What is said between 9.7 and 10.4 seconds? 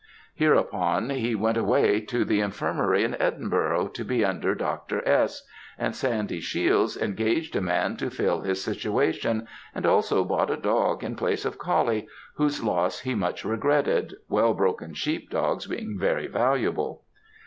and also